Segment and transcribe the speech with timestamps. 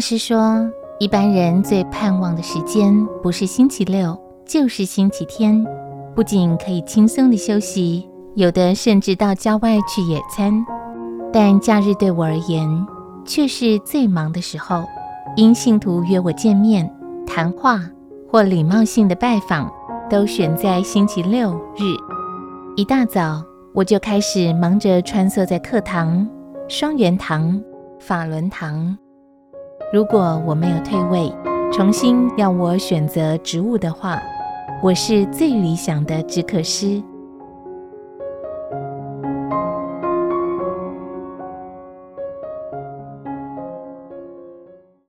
[0.00, 5.64] 师说，一般人最盼望的时间不是星期六，就是星期天，
[6.14, 10.64] 不仅可以轻松的休息，有的甚至到郊外去野餐。
[11.32, 12.86] 但假日对我而言，
[13.24, 14.84] 却是最忙的时候。
[15.34, 16.94] 因信徒约我见面、
[17.26, 17.80] 谈话
[18.30, 19.72] 或礼貌性的拜访，
[20.10, 21.96] 都选在星期六日。
[22.76, 26.28] 一大早，我就开始忙着穿梭在课堂、
[26.68, 27.58] 双元堂、
[27.98, 28.98] 法轮堂。
[29.92, 31.30] 如果我没有退位，
[31.70, 34.18] 重新要我选择职务的话，
[34.82, 37.02] 我是最理想的止渴师。